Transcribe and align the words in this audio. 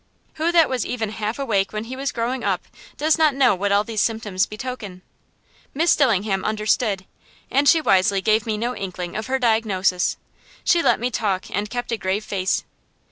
Who 0.41 0.51
that 0.51 0.67
was 0.67 0.83
even 0.83 1.09
half 1.11 1.37
awake 1.37 1.71
when 1.71 1.83
he 1.83 1.95
was 1.95 2.11
growing 2.11 2.43
up 2.43 2.65
does 2.97 3.19
not 3.19 3.35
know 3.35 3.53
what 3.53 3.71
all 3.71 3.83
these 3.83 4.01
symptoms 4.01 4.47
betokened? 4.47 5.01
Miss 5.75 5.95
Dillingham 5.95 6.43
understood, 6.43 7.05
and 7.51 7.69
she 7.69 7.81
wisely 7.81 8.19
gave 8.19 8.47
me 8.47 8.57
no 8.57 8.75
inkling 8.75 9.15
of 9.15 9.27
her 9.27 9.37
diagnosis. 9.37 10.17
She 10.63 10.81
let 10.81 10.99
me 10.99 11.11
talk 11.11 11.45
and 11.51 11.69
kept 11.69 11.91
a 11.91 11.97
grave 11.97 12.23
face. 12.25 12.63